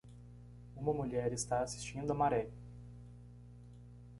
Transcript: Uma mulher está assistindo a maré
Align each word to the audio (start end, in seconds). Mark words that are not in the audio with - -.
Uma 0.75 0.91
mulher 0.95 1.31
está 1.31 1.61
assistindo 1.61 2.09
a 2.09 2.15
maré 2.15 2.49